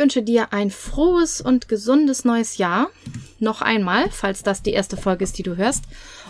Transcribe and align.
wünsche 0.00 0.22
dir 0.22 0.52
ein 0.52 0.70
frohes 0.70 1.40
und 1.40 1.68
gesundes 1.68 2.24
neues 2.24 2.56
Jahr. 2.56 2.90
Noch 3.38 3.60
einmal, 3.60 4.10
falls 4.10 4.42
das 4.42 4.62
die 4.62 4.72
erste 4.72 4.96
Folge 4.96 5.22
ist, 5.22 5.38
die 5.38 5.44
du 5.44 5.56
hörst. 5.56 5.84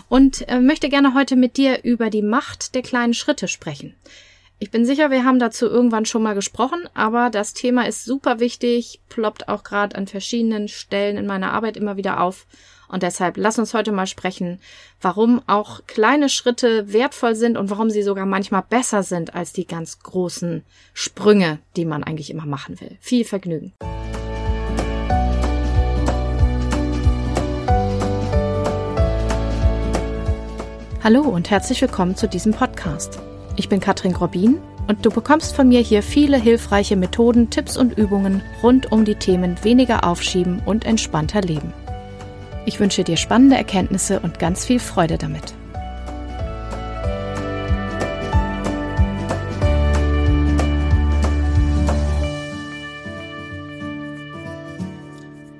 Und 0.09 0.47
äh, 0.49 0.59
möchte 0.59 0.89
gerne 0.89 1.15
heute 1.15 1.37
mit 1.37 1.55
dir 1.55 1.83
über 1.83 2.09
die 2.09 2.21
Macht 2.21 2.75
der 2.75 2.81
kleinen 2.81 3.13
Schritte 3.13 3.47
sprechen. 3.47 3.95
Ich 4.59 4.69
bin 4.69 4.85
sicher, 4.85 5.09
wir 5.09 5.23
haben 5.23 5.39
dazu 5.39 5.65
irgendwann 5.65 6.05
schon 6.05 6.21
mal 6.21 6.35
gesprochen, 6.35 6.87
aber 6.93 7.31
das 7.31 7.53
Thema 7.53 7.87
ist 7.87 8.05
super 8.05 8.39
wichtig, 8.39 8.99
ploppt 9.09 9.47
auch 9.47 9.63
gerade 9.63 9.95
an 9.95 10.05
verschiedenen 10.05 10.67
Stellen 10.67 11.17
in 11.17 11.25
meiner 11.25 11.53
Arbeit 11.53 11.77
immer 11.77 11.97
wieder 11.97 12.19
auf. 12.19 12.45
Und 12.91 13.03
deshalb 13.03 13.37
lass 13.37 13.57
uns 13.57 13.73
heute 13.73 13.93
mal 13.93 14.05
sprechen, 14.05 14.59
warum 14.99 15.41
auch 15.47 15.79
kleine 15.87 16.27
Schritte 16.27 16.91
wertvoll 16.91 17.35
sind 17.35 17.57
und 17.57 17.69
warum 17.69 17.89
sie 17.89 18.03
sogar 18.03 18.25
manchmal 18.25 18.63
besser 18.69 19.01
sind 19.01 19.33
als 19.33 19.53
die 19.53 19.65
ganz 19.65 19.99
großen 19.99 20.63
Sprünge, 20.93 21.59
die 21.77 21.85
man 21.85 22.03
eigentlich 22.03 22.29
immer 22.29 22.45
machen 22.45 22.81
will. 22.81 22.97
Viel 22.99 23.23
Vergnügen. 23.23 23.71
Hallo 31.01 31.21
und 31.21 31.49
herzlich 31.49 31.81
willkommen 31.81 32.17
zu 32.17 32.27
diesem 32.27 32.51
Podcast. 32.51 33.19
Ich 33.55 33.69
bin 33.69 33.79
Katrin 33.79 34.11
Grobin 34.11 34.59
und 34.87 35.05
du 35.05 35.11
bekommst 35.11 35.55
von 35.55 35.69
mir 35.69 35.79
hier 35.79 36.03
viele 36.03 36.37
hilfreiche 36.37 36.97
Methoden, 36.97 37.49
Tipps 37.49 37.77
und 37.77 37.97
Übungen 37.97 38.43
rund 38.61 38.91
um 38.91 39.05
die 39.05 39.15
Themen 39.15 39.63
weniger 39.63 40.03
aufschieben 40.03 40.61
und 40.65 40.83
entspannter 40.83 41.39
leben. 41.39 41.73
Ich 42.65 42.79
wünsche 42.79 43.03
dir 43.03 43.17
spannende 43.17 43.55
Erkenntnisse 43.55 44.19
und 44.19 44.37
ganz 44.37 44.65
viel 44.65 44.79
Freude 44.79 45.17
damit. 45.17 45.55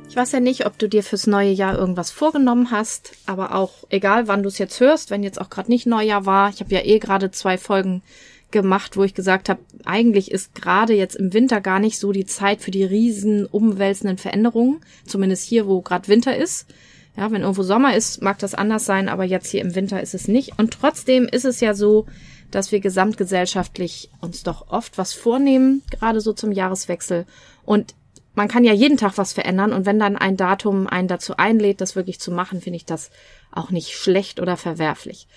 Ich 0.10 0.18
weiß 0.18 0.34
ja 0.34 0.42
nicht, 0.42 0.66
ob 0.66 0.78
du 0.78 0.90
dir 0.90 1.04
fürs 1.04 1.26
neue 1.26 1.52
Jahr 1.52 1.78
irgendwas 1.78 2.12
vorgenommen 2.12 2.70
hast, 2.70 3.14
aber 3.26 3.56
auch 3.56 3.72
egal, 3.90 4.28
wann 4.28 4.44
du 4.44 4.50
es 4.50 4.58
jetzt 4.58 4.80
hörst, 4.82 5.10
wenn 5.10 5.24
jetzt 5.24 5.40
auch 5.40 5.50
gerade 5.50 5.72
nicht 5.72 5.88
Neujahr 5.88 6.26
war. 6.26 6.50
Ich 6.50 6.60
habe 6.60 6.76
ja 6.76 6.82
eh 6.84 7.00
gerade 7.00 7.32
zwei 7.32 7.58
Folgen 7.58 8.04
gemacht, 8.52 8.98
wo 8.98 9.04
ich 9.04 9.14
gesagt 9.14 9.50
habe, 9.50 9.62
eigentlich 9.86 10.30
ist 10.30 10.54
gerade 10.54 10.94
jetzt 10.94 11.16
im 11.16 11.34
Winter 11.34 11.62
gar 11.62 11.80
nicht 11.80 11.98
so 11.98 12.12
die 12.12 12.26
Zeit 12.26 12.62
für 12.62 12.72
die 12.72 12.84
riesen 12.84 13.46
umwälzenden 13.46 14.18
Veränderungen, 14.18 14.82
zumindest 15.08 15.46
hier, 15.46 15.66
wo 15.66 15.82
gerade 15.82 16.10
Winter 16.10 16.36
ist. 16.36 16.68
Ja, 17.18 17.32
wenn 17.32 17.42
irgendwo 17.42 17.64
Sommer 17.64 17.96
ist, 17.96 18.22
mag 18.22 18.40
das 18.40 18.56
anders 18.56 18.86
sein, 18.86 19.10
aber 19.10 19.26
jetzt 19.26 19.50
hier 19.50 19.62
im 19.62 19.76
Winter 19.76 20.02
ist 20.02 20.14
es 20.14 20.28
nicht. 20.28 20.58
Und 20.58 20.72
trotzdem 20.72 21.28
ist 21.28 21.46
es 21.46 21.60
ja 21.60 21.74
so, 21.74 22.06
dass 22.52 22.72
wir 22.72 22.80
gesamtgesellschaftlich 22.80 24.10
uns 24.22 24.44
doch 24.44 24.68
oft 24.70 24.98
was 24.98 25.14
vornehmen, 25.14 25.84
gerade 25.90 26.22
so 26.22 26.34
zum 26.34 26.52
Jahreswechsel. 26.52 27.26
Und 27.66 27.96
man 28.34 28.48
kann 28.48 28.64
ja 28.64 28.74
jeden 28.74 28.98
Tag 28.98 29.18
was 29.18 29.34
verändern 29.34 29.74
und 29.74 29.86
wenn 29.86 30.00
dann 30.00 30.16
ein 30.16 30.38
Datum 30.38 30.88
einen 30.88 31.08
dazu 31.08 31.36
einlädt, 31.38 31.82
das 31.82 31.96
wirklich 31.96 32.20
zu 32.20 32.32
machen, 32.32 32.62
finde 32.62 32.78
ich 32.78 32.86
das 32.86 33.12
auch 33.52 33.72
nicht 33.72 33.92
schlecht 33.92 34.40
oder 34.40 34.56
verwerflich. 34.56 35.28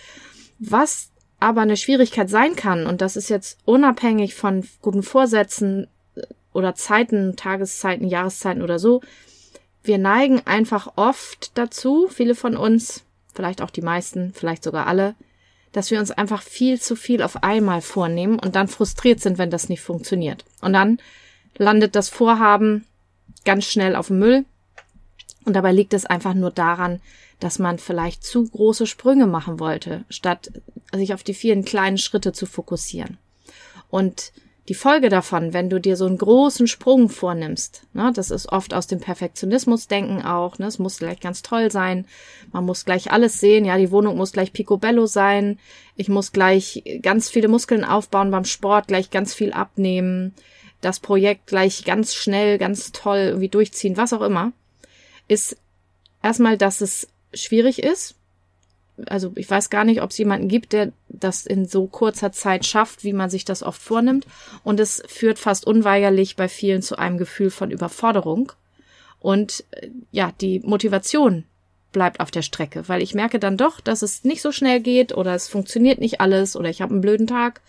Was 0.58 1.10
aber 1.40 1.62
eine 1.62 1.76
Schwierigkeit 1.76 2.30
sein 2.30 2.54
kann, 2.54 2.86
und 2.86 3.00
das 3.00 3.16
ist 3.16 3.28
jetzt 3.28 3.58
unabhängig 3.64 4.34
von 4.34 4.66
guten 4.80 5.02
Vorsätzen 5.02 5.88
oder 6.52 6.74
Zeiten, 6.74 7.36
Tageszeiten, 7.36 8.06
Jahreszeiten 8.06 8.62
oder 8.62 8.78
so, 8.78 9.02
wir 9.84 9.98
neigen 9.98 10.42
einfach 10.46 10.94
oft 10.96 11.56
dazu, 11.56 12.08
viele 12.08 12.34
von 12.34 12.56
uns, 12.56 13.04
vielleicht 13.34 13.62
auch 13.62 13.70
die 13.70 13.82
meisten, 13.82 14.32
vielleicht 14.34 14.64
sogar 14.64 14.86
alle, 14.86 15.14
dass 15.72 15.90
wir 15.90 16.00
uns 16.00 16.10
einfach 16.10 16.42
viel 16.42 16.80
zu 16.80 16.96
viel 16.96 17.22
auf 17.22 17.42
einmal 17.42 17.82
vornehmen 17.82 18.38
und 18.38 18.54
dann 18.54 18.68
frustriert 18.68 19.20
sind, 19.20 19.38
wenn 19.38 19.50
das 19.50 19.68
nicht 19.68 19.82
funktioniert. 19.82 20.44
Und 20.60 20.72
dann 20.72 20.98
landet 21.56 21.94
das 21.94 22.08
Vorhaben 22.08 22.86
ganz 23.44 23.64
schnell 23.66 23.94
auf 23.94 24.08
dem 24.08 24.18
Müll. 24.20 24.44
Und 25.44 25.54
dabei 25.54 25.72
liegt 25.72 25.92
es 25.92 26.06
einfach 26.06 26.32
nur 26.32 26.50
daran, 26.50 27.00
dass 27.40 27.58
man 27.58 27.78
vielleicht 27.78 28.24
zu 28.24 28.48
große 28.48 28.86
Sprünge 28.86 29.26
machen 29.26 29.60
wollte, 29.60 30.04
statt 30.08 30.50
sich 30.94 31.12
auf 31.12 31.22
die 31.22 31.34
vielen 31.34 31.64
kleinen 31.64 31.98
Schritte 31.98 32.32
zu 32.32 32.46
fokussieren. 32.46 33.18
Und 33.90 34.32
die 34.68 34.74
Folge 34.74 35.10
davon, 35.10 35.52
wenn 35.52 35.68
du 35.68 35.78
dir 35.78 35.96
so 35.96 36.06
einen 36.06 36.16
großen 36.16 36.66
Sprung 36.66 37.10
vornimmst, 37.10 37.82
ne, 37.92 38.12
das 38.14 38.30
ist 38.30 38.50
oft 38.50 38.72
aus 38.72 38.86
dem 38.86 38.98
Perfektionismusdenken 38.98 40.24
auch, 40.24 40.58
ne, 40.58 40.66
es 40.66 40.78
muss 40.78 40.98
gleich 40.98 41.20
ganz 41.20 41.42
toll 41.42 41.70
sein, 41.70 42.06
man 42.52 42.64
muss 42.64 42.86
gleich 42.86 43.12
alles 43.12 43.40
sehen, 43.40 43.66
ja, 43.66 43.76
die 43.76 43.90
Wohnung 43.90 44.16
muss 44.16 44.32
gleich 44.32 44.52
picobello 44.54 45.04
sein, 45.04 45.58
ich 45.96 46.08
muss 46.08 46.32
gleich 46.32 46.82
ganz 47.02 47.28
viele 47.28 47.48
Muskeln 47.48 47.84
aufbauen 47.84 48.30
beim 48.30 48.46
Sport, 48.46 48.88
gleich 48.88 49.10
ganz 49.10 49.34
viel 49.34 49.52
abnehmen, 49.52 50.34
das 50.80 50.98
Projekt 50.98 51.46
gleich 51.46 51.84
ganz 51.84 52.14
schnell, 52.14 52.56
ganz 52.56 52.92
toll 52.92 53.18
irgendwie 53.18 53.48
durchziehen, 53.50 53.98
was 53.98 54.14
auch 54.14 54.22
immer, 54.22 54.52
ist 55.28 55.58
erstmal, 56.22 56.56
dass 56.56 56.80
es 56.80 57.08
schwierig 57.34 57.82
ist, 57.82 58.16
also 59.06 59.32
ich 59.34 59.50
weiß 59.50 59.70
gar 59.70 59.84
nicht, 59.84 60.02
ob 60.02 60.10
es 60.10 60.18
jemanden 60.18 60.48
gibt, 60.48 60.72
der 60.72 60.92
das 61.08 61.46
in 61.46 61.66
so 61.66 61.86
kurzer 61.86 62.32
Zeit 62.32 62.64
schafft, 62.64 63.04
wie 63.04 63.12
man 63.12 63.30
sich 63.30 63.44
das 63.44 63.62
oft 63.62 63.82
vornimmt. 63.82 64.26
Und 64.62 64.80
es 64.80 65.02
führt 65.08 65.38
fast 65.38 65.66
unweigerlich 65.66 66.36
bei 66.36 66.48
vielen 66.48 66.82
zu 66.82 66.96
einem 66.96 67.18
Gefühl 67.18 67.50
von 67.50 67.70
Überforderung. 67.70 68.52
Und 69.20 69.64
äh, 69.72 69.88
ja, 70.12 70.32
die 70.40 70.60
Motivation 70.60 71.44
bleibt 71.92 72.20
auf 72.20 72.30
der 72.30 72.42
Strecke, 72.42 72.88
weil 72.88 73.02
ich 73.02 73.14
merke 73.14 73.38
dann 73.38 73.56
doch, 73.56 73.80
dass 73.80 74.02
es 74.02 74.24
nicht 74.24 74.42
so 74.42 74.52
schnell 74.52 74.80
geht 74.80 75.16
oder 75.16 75.34
es 75.34 75.48
funktioniert 75.48 76.00
nicht 76.00 76.20
alles 76.20 76.56
oder 76.56 76.68
ich 76.68 76.82
habe 76.82 76.92
einen 76.92 77.00
blöden 77.00 77.26
Tag 77.26 77.60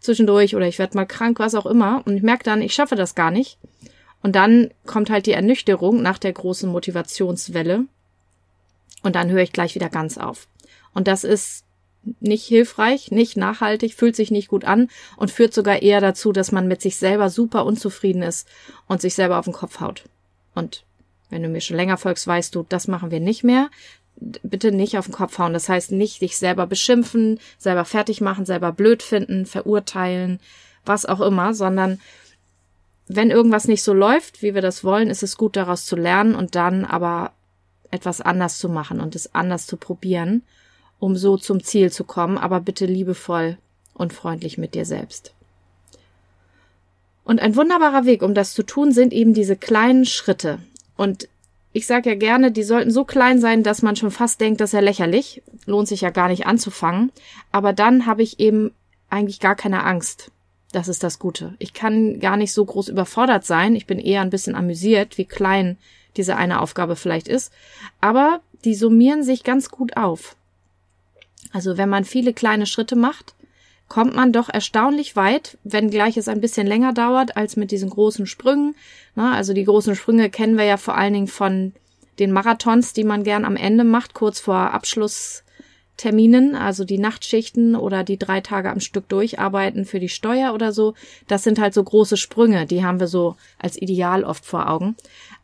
zwischendurch 0.00 0.54
oder 0.54 0.66
ich 0.66 0.78
werde 0.78 0.96
mal 0.96 1.06
krank, 1.06 1.38
was 1.38 1.54
auch 1.54 1.66
immer. 1.66 2.02
Und 2.04 2.16
ich 2.16 2.22
merke 2.22 2.44
dann, 2.44 2.62
ich 2.62 2.74
schaffe 2.74 2.96
das 2.96 3.14
gar 3.14 3.30
nicht. 3.30 3.58
Und 4.22 4.34
dann 4.36 4.70
kommt 4.84 5.10
halt 5.10 5.26
die 5.26 5.32
Ernüchterung 5.32 6.02
nach 6.02 6.18
der 6.18 6.32
großen 6.32 6.70
Motivationswelle. 6.70 7.84
Und 9.02 9.16
dann 9.16 9.30
höre 9.30 9.42
ich 9.42 9.52
gleich 9.52 9.74
wieder 9.74 9.88
ganz 9.88 10.18
auf. 10.18 10.48
Und 10.98 11.06
das 11.06 11.22
ist 11.22 11.64
nicht 12.18 12.44
hilfreich, 12.44 13.12
nicht 13.12 13.36
nachhaltig, 13.36 13.94
fühlt 13.94 14.16
sich 14.16 14.32
nicht 14.32 14.48
gut 14.48 14.64
an 14.64 14.88
und 15.16 15.30
führt 15.30 15.54
sogar 15.54 15.80
eher 15.80 16.00
dazu, 16.00 16.32
dass 16.32 16.50
man 16.50 16.66
mit 16.66 16.82
sich 16.82 16.96
selber 16.96 17.30
super 17.30 17.64
unzufrieden 17.64 18.22
ist 18.22 18.48
und 18.88 19.00
sich 19.00 19.14
selber 19.14 19.38
auf 19.38 19.44
den 19.44 19.54
Kopf 19.54 19.78
haut. 19.78 20.06
Und 20.56 20.82
wenn 21.30 21.44
du 21.44 21.48
mir 21.48 21.60
schon 21.60 21.76
länger 21.76 21.98
folgst, 21.98 22.26
weißt 22.26 22.52
du, 22.52 22.66
das 22.68 22.88
machen 22.88 23.12
wir 23.12 23.20
nicht 23.20 23.44
mehr. 23.44 23.70
Bitte 24.16 24.72
nicht 24.72 24.98
auf 24.98 25.06
den 25.06 25.14
Kopf 25.14 25.38
hauen. 25.38 25.52
Das 25.52 25.68
heißt 25.68 25.92
nicht 25.92 26.20
dich 26.20 26.36
selber 26.36 26.66
beschimpfen, 26.66 27.38
selber 27.58 27.84
fertig 27.84 28.20
machen, 28.20 28.44
selber 28.44 28.72
blöd 28.72 29.04
finden, 29.04 29.46
verurteilen, 29.46 30.40
was 30.84 31.06
auch 31.06 31.20
immer, 31.20 31.54
sondern 31.54 32.00
wenn 33.06 33.30
irgendwas 33.30 33.68
nicht 33.68 33.84
so 33.84 33.92
läuft, 33.92 34.42
wie 34.42 34.52
wir 34.52 34.62
das 34.62 34.82
wollen, 34.82 35.10
ist 35.10 35.22
es 35.22 35.36
gut 35.36 35.54
daraus 35.54 35.86
zu 35.86 35.94
lernen 35.94 36.34
und 36.34 36.56
dann 36.56 36.84
aber 36.84 37.34
etwas 37.92 38.20
anders 38.20 38.58
zu 38.58 38.68
machen 38.68 38.98
und 38.98 39.14
es 39.14 39.32
anders 39.32 39.64
zu 39.68 39.76
probieren 39.76 40.42
um 41.00 41.16
so 41.16 41.36
zum 41.36 41.62
Ziel 41.62 41.92
zu 41.92 42.04
kommen, 42.04 42.38
aber 42.38 42.60
bitte 42.60 42.86
liebevoll 42.86 43.58
und 43.94 44.12
freundlich 44.12 44.58
mit 44.58 44.74
dir 44.74 44.84
selbst. 44.84 45.32
Und 47.24 47.40
ein 47.40 47.56
wunderbarer 47.56 48.06
Weg, 48.06 48.22
um 48.22 48.32
das 48.32 48.54
zu 48.54 48.62
tun, 48.62 48.92
sind 48.92 49.12
eben 49.12 49.34
diese 49.34 49.56
kleinen 49.56 50.06
Schritte. 50.06 50.60
Und 50.96 51.28
ich 51.72 51.86
sage 51.86 52.08
ja 52.10 52.16
gerne, 52.16 52.50
die 52.50 52.62
sollten 52.62 52.90
so 52.90 53.04
klein 53.04 53.38
sein, 53.38 53.62
dass 53.62 53.82
man 53.82 53.96
schon 53.96 54.10
fast 54.10 54.40
denkt, 54.40 54.60
das 54.60 54.70
ist 54.70 54.74
ja 54.74 54.80
lächerlich, 54.80 55.42
lohnt 55.66 55.88
sich 55.88 56.00
ja 56.00 56.10
gar 56.10 56.28
nicht 56.28 56.46
anzufangen. 56.46 57.12
Aber 57.52 57.72
dann 57.72 58.06
habe 58.06 58.22
ich 58.22 58.40
eben 58.40 58.72
eigentlich 59.10 59.40
gar 59.40 59.56
keine 59.56 59.84
Angst. 59.84 60.30
Das 60.72 60.88
ist 60.88 61.02
das 61.02 61.18
Gute. 61.18 61.54
Ich 61.58 61.74
kann 61.74 62.18
gar 62.20 62.36
nicht 62.36 62.52
so 62.52 62.64
groß 62.64 62.88
überfordert 62.88 63.44
sein. 63.44 63.76
Ich 63.76 63.86
bin 63.86 63.98
eher 63.98 64.22
ein 64.22 64.30
bisschen 64.30 64.54
amüsiert, 64.54 65.18
wie 65.18 65.24
klein 65.24 65.76
diese 66.16 66.36
eine 66.36 66.60
Aufgabe 66.60 66.96
vielleicht 66.96 67.28
ist. 67.28 67.52
Aber 68.00 68.40
die 68.64 68.74
summieren 68.74 69.22
sich 69.22 69.44
ganz 69.44 69.70
gut 69.70 69.96
auf. 69.96 70.34
Also 71.52 71.76
wenn 71.76 71.88
man 71.88 72.04
viele 72.04 72.32
kleine 72.32 72.66
Schritte 72.66 72.96
macht, 72.96 73.34
kommt 73.88 74.14
man 74.14 74.32
doch 74.32 74.48
erstaunlich 74.48 75.16
weit, 75.16 75.58
wenngleich 75.64 76.16
es 76.16 76.28
ein 76.28 76.40
bisschen 76.40 76.66
länger 76.66 76.92
dauert 76.92 77.36
als 77.36 77.56
mit 77.56 77.70
diesen 77.70 77.90
großen 77.90 78.26
Sprüngen. 78.26 78.74
also 79.16 79.54
die 79.54 79.64
großen 79.64 79.96
Sprünge 79.96 80.30
kennen 80.30 80.58
wir 80.58 80.64
ja 80.64 80.76
vor 80.76 80.96
allen 80.96 81.14
Dingen 81.14 81.26
von 81.26 81.72
den 82.18 82.32
Marathons, 82.32 82.92
die 82.92 83.04
man 83.04 83.24
gern 83.24 83.44
am 83.44 83.56
Ende 83.56 83.84
macht, 83.84 84.12
kurz 84.12 84.40
vor 84.40 84.72
Abschlussterminen, 84.72 86.54
also 86.54 86.84
die 86.84 86.98
Nachtschichten 86.98 87.76
oder 87.76 88.04
die 88.04 88.18
drei 88.18 88.40
Tage 88.40 88.70
am 88.70 88.80
Stück 88.80 89.08
durcharbeiten 89.08 89.84
für 89.84 90.00
die 90.00 90.08
Steuer 90.08 90.52
oder 90.52 90.72
so. 90.72 90.94
Das 91.26 91.44
sind 91.44 91.58
halt 91.58 91.74
so 91.74 91.82
große 91.82 92.16
Sprünge, 92.16 92.66
die 92.66 92.84
haben 92.84 93.00
wir 93.00 93.08
so 93.08 93.36
als 93.58 93.80
Ideal 93.80 94.24
oft 94.24 94.44
vor 94.44 94.68
Augen. 94.68 94.96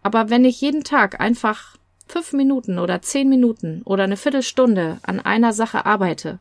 Aber 0.02 0.28
wenn 0.28 0.44
ich 0.44 0.60
jeden 0.60 0.84
Tag 0.84 1.20
einfach 1.20 1.76
fünf 2.06 2.32
Minuten 2.32 2.78
oder 2.78 3.02
zehn 3.02 3.28
Minuten 3.28 3.82
oder 3.84 4.04
eine 4.04 4.16
Viertelstunde 4.16 4.98
an 5.02 5.20
einer 5.20 5.52
Sache 5.52 5.86
arbeite, 5.86 6.38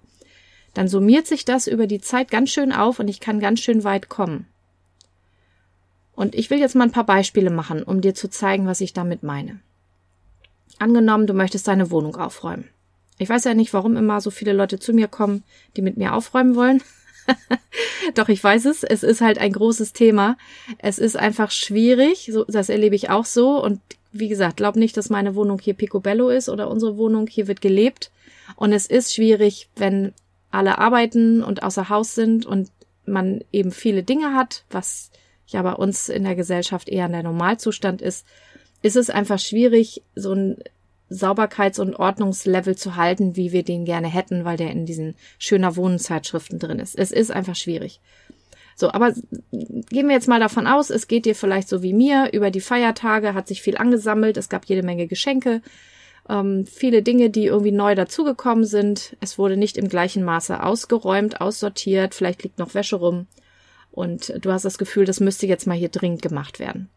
dann 0.74 0.88
summiert 0.88 1.28
sich 1.28 1.46
das 1.46 1.68
über 1.68 1.88
die 1.88 2.02
Zeit 2.02 2.32
ganz 2.32 2.50
schön 2.50 2.72
auf 2.72 3.00
und 3.00 3.08
ich 3.08 3.20
kann 3.20 3.40
ganz 3.40 3.60
schön 3.60 3.84
weit 3.84 4.10
kommen. 4.10 4.48
Und 6.16 6.36
ich 6.36 6.50
will 6.50 6.60
jetzt 6.60 6.76
mal 6.76 6.86
ein 6.86 6.92
paar 6.92 7.06
Beispiele 7.06 7.50
machen, 7.50 7.84
um 7.84 8.02
dir 8.02 8.14
zu 8.14 8.30
zeigen, 8.30 8.68
was 8.68 8.82
ich 8.82 8.94
damit 8.94 9.24
meine. 9.24 9.60
Angenommen, 10.80 11.28
du 11.28 11.34
möchtest 11.34 11.68
deine 11.68 11.92
Wohnung 11.92 12.16
aufräumen. 12.16 12.70
Ich 13.18 13.30
weiß 13.30 13.44
ja 13.44 13.54
nicht, 13.54 13.74
warum 13.74 13.96
immer 13.96 14.22
so 14.22 14.32
viele 14.32 14.54
Leute 14.54 14.80
zu 14.80 14.94
mir 14.94 15.08
kommen, 15.08 15.44
die 15.76 15.82
mit 15.82 15.98
mir 15.98 16.14
aufräumen 16.14 16.56
wollen. 16.56 16.82
Doch, 18.16 18.30
ich 18.30 18.44
weiß 18.44 18.66
es. 18.66 18.84
Es 18.84 19.04
ist 19.04 19.22
halt 19.22 19.38
ein 19.38 19.54
großes 19.54 19.94
Thema. 19.94 20.38
Es 20.80 21.00
ist 21.00 21.16
einfach 21.16 21.52
schwierig. 21.52 22.30
So, 22.32 22.44
das 22.46 22.70
erlebe 22.70 22.96
ich 22.96 23.10
auch 23.10 23.26
so. 23.26 23.64
Und 23.64 23.80
wie 24.14 24.30
gesagt, 24.30 24.58
glaub 24.58 24.76
nicht, 24.76 24.96
dass 24.96 25.10
meine 25.10 25.36
Wohnung 25.36 25.60
hier 25.60 25.74
Picobello 25.74 26.30
ist 26.30 26.48
oder 26.48 26.70
unsere 26.70 26.98
Wohnung. 26.98 27.28
Hier 27.28 27.48
wird 27.48 27.62
gelebt. 27.62 28.12
Und 28.56 28.72
es 28.72 28.86
ist 28.86 29.14
schwierig, 29.14 29.70
wenn 29.76 30.14
alle 30.52 30.78
arbeiten 30.78 31.44
und 31.44 31.64
außer 31.64 31.90
Haus 31.90 32.14
sind 32.14 32.46
und 32.46 32.70
man 33.06 33.44
eben 33.52 33.72
viele 33.72 34.04
Dinge 34.04 34.34
hat, 34.34 34.64
was 34.70 35.12
ja 35.48 35.62
bei 35.64 35.74
uns 35.74 36.10
in 36.10 36.24
der 36.24 36.36
Gesellschaft 36.36 36.88
eher 36.88 37.10
der 37.10 37.24
Normalzustand 37.24 38.02
ist, 38.02 38.26
ist 38.82 38.96
es 38.96 39.10
einfach 39.10 39.40
schwierig, 39.40 40.04
so 40.16 40.34
ein 40.34 40.58
Sauberkeits- 41.10 41.80
und 41.80 41.96
Ordnungslevel 41.96 42.76
zu 42.76 42.96
halten, 42.96 43.36
wie 43.36 43.52
wir 43.52 43.64
den 43.64 43.86
gerne 43.86 44.08
hätten, 44.08 44.46
weil 44.46 44.58
der 44.58 44.72
in 44.72 44.86
diesen 44.86 45.16
schöner 45.38 45.76
Wohnzeitschriften 45.76 46.60
drin 46.60 46.80
ist. 46.80 46.98
Es 46.98 47.12
ist 47.12 47.32
einfach 47.32 47.56
schwierig. 47.56 48.00
So, 48.76 48.92
aber 48.92 49.14
gehen 49.52 50.08
wir 50.08 50.16
jetzt 50.16 50.28
mal 50.28 50.40
davon 50.40 50.68
aus, 50.68 50.90
es 50.90 51.08
geht 51.08 51.26
dir 51.26 51.36
vielleicht 51.36 51.70
so 51.70 51.84
wie 51.84 51.94
mir, 51.94 52.30
über 52.34 52.52
die 52.52 52.62
Feiertage 52.62 53.34
hat 53.34 53.48
sich 53.48 53.62
viel 53.62 53.78
angesammelt, 53.78 54.38
es 54.38 54.50
gab 54.50 54.66
jede 54.66 54.84
Menge 54.84 55.08
Geschenke, 55.08 55.62
ähm, 56.28 56.66
viele 56.66 57.04
Dinge, 57.04 57.30
die 57.30 57.46
irgendwie 57.46 57.72
neu 57.72 57.96
dazugekommen 57.96 58.66
sind. 58.66 59.18
Es 59.20 59.38
wurde 59.38 59.58
nicht 59.58 59.78
im 59.78 59.90
gleichen 59.90 60.24
Maße 60.24 60.64
ausgeräumt, 60.64 61.42
aussortiert, 61.42 62.16
vielleicht 62.16 62.44
liegt 62.44 62.60
noch 62.60 62.74
Wäsche 62.74 62.96
rum 62.96 63.28
und 63.92 64.34
du 64.44 64.52
hast 64.52 64.66
das 64.66 64.80
Gefühl, 64.80 65.06
das 65.06 65.20
müsste 65.20 65.46
jetzt 65.46 65.68
mal 65.68 65.78
hier 65.78 65.90
dringend 65.90 66.22
gemacht 66.22 66.60
werden. 66.60 66.90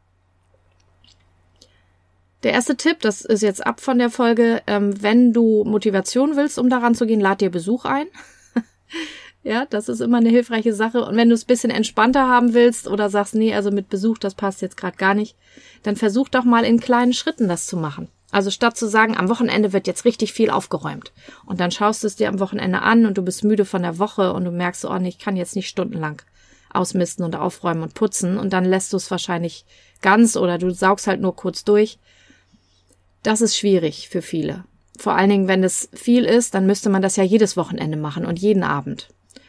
Der 2.42 2.52
erste 2.52 2.76
Tipp, 2.76 3.00
das 3.00 3.22
ist 3.22 3.42
jetzt 3.42 3.66
ab 3.66 3.80
von 3.80 3.98
der 3.98 4.08
Folge, 4.08 4.62
ähm, 4.66 5.02
wenn 5.02 5.32
du 5.32 5.64
Motivation 5.64 6.36
willst, 6.36 6.58
um 6.58 6.70
daran 6.70 6.94
zu 6.94 7.06
gehen, 7.06 7.20
lad 7.20 7.40
dir 7.40 7.50
Besuch 7.50 7.84
ein. 7.84 8.06
ja, 9.46 9.64
das 9.66 9.88
ist 9.88 10.00
immer 10.00 10.18
eine 10.18 10.28
hilfreiche 10.28 10.72
Sache. 10.72 11.04
Und 11.04 11.16
wenn 11.16 11.28
du 11.28 11.34
es 11.34 11.44
bisschen 11.44 11.70
entspannter 11.70 12.26
haben 12.28 12.52
willst 12.52 12.88
oder 12.88 13.08
sagst, 13.10 13.34
nee, 13.34 13.54
also 13.54 13.70
mit 13.70 13.88
Besuch, 13.88 14.18
das 14.18 14.34
passt 14.34 14.60
jetzt 14.62 14.76
gerade 14.76 14.96
gar 14.96 15.14
nicht, 15.14 15.36
dann 15.82 15.96
versuch 15.96 16.28
doch 16.28 16.44
mal 16.44 16.64
in 16.64 16.80
kleinen 16.80 17.12
Schritten 17.12 17.48
das 17.48 17.66
zu 17.66 17.76
machen. 17.76 18.08
Also 18.32 18.50
statt 18.50 18.76
zu 18.76 18.88
sagen, 18.88 19.16
am 19.16 19.28
Wochenende 19.28 19.72
wird 19.72 19.86
jetzt 19.86 20.04
richtig 20.04 20.32
viel 20.32 20.50
aufgeräumt 20.50 21.12
und 21.46 21.60
dann 21.60 21.70
schaust 21.70 22.02
du 22.02 22.08
es 22.08 22.16
dir 22.16 22.28
am 22.28 22.40
Wochenende 22.40 22.82
an 22.82 23.06
und 23.06 23.16
du 23.16 23.22
bist 23.22 23.44
müde 23.44 23.64
von 23.64 23.82
der 23.82 24.00
Woche 24.00 24.32
und 24.32 24.44
du 24.44 24.50
merkst, 24.50 24.84
oh 24.84 24.98
nee, 24.98 25.08
ich 25.08 25.20
kann 25.20 25.36
jetzt 25.36 25.54
nicht 25.54 25.68
stundenlang 25.68 26.20
ausmisten 26.72 27.24
und 27.24 27.36
aufräumen 27.36 27.84
und 27.84 27.94
putzen 27.94 28.36
und 28.36 28.52
dann 28.52 28.64
lässt 28.64 28.92
du 28.92 28.96
es 28.96 29.12
wahrscheinlich 29.12 29.64
ganz 30.02 30.36
oder 30.36 30.58
du 30.58 30.70
saugst 30.70 31.06
halt 31.06 31.20
nur 31.20 31.36
kurz 31.36 31.62
durch 31.62 31.98
das 33.26 33.40
ist 33.40 33.56
schwierig 33.56 34.08
für 34.08 34.22
viele. 34.22 34.64
Vor 34.98 35.14
allen 35.14 35.30
Dingen, 35.30 35.48
wenn 35.48 35.64
es 35.64 35.88
viel 35.92 36.24
ist, 36.24 36.54
dann 36.54 36.64
müsste 36.64 36.90
man 36.90 37.02
das 37.02 37.16
ja 37.16 37.24
jedes 37.24 37.56
Wochenende 37.56 37.96
machen 37.96 38.24
und 38.24 38.38
jeden 38.38 38.62
Abend. 38.62 39.08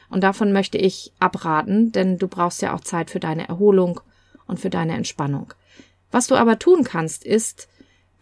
Und 0.09 0.21
davon 0.21 0.53
möchte 0.53 0.77
ich 0.77 1.11
abraten, 1.19 1.91
denn 1.91 2.17
du 2.17 2.27
brauchst 2.27 2.61
ja 2.61 2.73
auch 2.73 2.81
Zeit 2.81 3.11
für 3.11 3.19
deine 3.19 3.47
Erholung 3.47 3.99
und 4.45 4.59
für 4.59 4.69
deine 4.69 4.95
Entspannung. 4.95 5.53
Was 6.11 6.27
du 6.27 6.35
aber 6.35 6.59
tun 6.59 6.83
kannst, 6.83 7.25
ist 7.25 7.67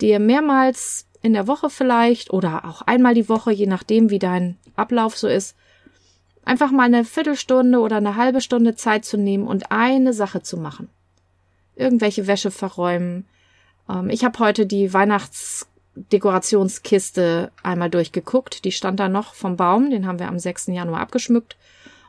dir 0.02 0.20
mehrmals 0.20 1.06
in 1.22 1.34
der 1.34 1.48
Woche 1.48 1.70
vielleicht 1.70 2.32
oder 2.32 2.66
auch 2.66 2.82
einmal 2.82 3.14
die 3.14 3.30
Woche, 3.30 3.52
je 3.52 3.68
nachdem, 3.68 4.10
wie 4.10 4.20
dein 4.20 4.58
Ablauf 4.76 5.18
so 5.18 5.28
ist, 5.28 5.56
einfach 6.44 6.72
mal 6.72 6.84
eine 6.84 7.06
Viertelstunde 7.06 7.80
oder 7.80 7.98
eine 7.98 8.16
halbe 8.16 8.42
Stunde 8.42 8.76
Zeit 8.76 9.06
zu 9.06 9.18
nehmen 9.18 9.48
und 9.48 9.72
eine 9.72 10.14
Sache 10.14 10.42
zu 10.42 10.58
machen. 10.58 10.90
Irgendwelche 11.76 12.28
Wäsche 12.28 12.52
verräumen, 12.52 13.26
ähm, 13.90 14.10
ich 14.10 14.24
habe 14.24 14.40
heute 14.40 14.66
die 14.66 14.94
Weihnachtsdekorationskiste 14.94 17.52
einmal 17.64 17.90
durchgeguckt. 17.90 18.64
Die 18.66 18.72
stand 18.72 19.00
da 19.00 19.10
noch 19.10 19.34
vom 19.34 19.58
Baum, 19.58 19.90
den 19.90 20.06
haben 20.08 20.20
wir 20.20 20.28
am 20.28 20.40
6. 20.40 20.68
Januar 20.68 21.02
abgeschmückt. 21.02 21.58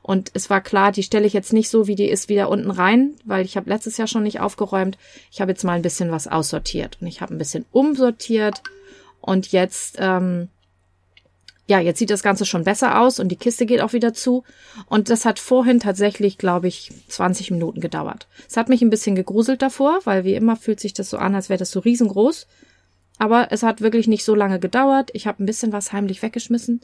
Und 0.07 0.31
es 0.35 0.51
war 0.51 0.61
klar, 0.61 0.93
die 0.93 1.03
stelle 1.03 1.27
ich 1.27 1.33
jetzt 1.33 1.53
nicht 1.53 1.69
so, 1.69 1.89
wie 1.89 1.97
die 1.97 2.09
ist, 2.09 2.29
wieder 2.29 2.49
unten 2.49 2.71
rein, 2.71 3.17
weil 3.25 3.45
ich 3.45 3.57
habe 3.57 3.69
letztes 3.69 3.97
Jahr 3.97 4.07
schon 4.07 4.23
nicht 4.23 4.39
aufgeräumt. 4.39 4.97
Ich 5.33 5.41
habe 5.41 5.51
jetzt 5.51 5.65
mal 5.65 5.73
ein 5.73 5.83
bisschen 5.83 6.13
was 6.13 6.29
aussortiert 6.29 6.99
und 7.01 7.09
ich 7.09 7.21
habe 7.21 7.35
ein 7.35 7.39
bisschen 7.39 7.65
umsortiert. 7.73 8.63
Und 9.21 9.51
jetzt 9.51 9.97
ähm, 9.99 10.47
ja, 11.67 11.81
jetzt 11.81 11.99
sieht 11.99 12.11
das 12.11 12.23
Ganze 12.23 12.45
schon 12.45 12.63
besser 12.63 13.01
aus 13.01 13.19
und 13.19 13.31
die 13.31 13.37
Kiste 13.37 13.67
geht 13.67 13.81
auch 13.81 13.95
wieder 13.95 14.15
zu. 14.15 14.45
Und 14.89 15.11
das 15.11 15.25
hat 15.25 15.41
vorhin 15.41 15.81
tatsächlich, 15.81 16.39
glaube 16.39 16.69
ich, 16.69 16.93
20 17.09 17.51
Minuten 17.51 17.81
gedauert. 17.81 18.29
Es 18.49 18.57
hat 18.57 18.69
mich 18.69 18.83
ein 18.83 18.91
bisschen 18.91 19.17
gegruselt 19.17 19.61
davor, 19.61 19.99
weil 20.05 20.23
wie 20.23 20.37
immer 20.37 20.55
fühlt 20.55 20.79
sich 20.79 20.95
das 20.95 21.11
so 21.11 21.19
an, 21.19 21.35
als 21.35 21.49
wäre 21.49 21.59
das 21.59 21.73
so 21.73 21.81
riesengroß. 21.81 22.47
Aber 23.19 23.49
es 23.51 23.65
hat 23.65 23.81
wirklich 23.81 24.07
nicht 24.07 24.25
so 24.25 24.37
lange 24.37 24.61
gedauert. 24.61 25.11
Ich 25.15 25.27
habe 25.27 25.43
ein 25.43 25.47
bisschen 25.47 25.73
was 25.73 25.93
heimlich 25.93 26.23
weggeschmissen, 26.23 26.83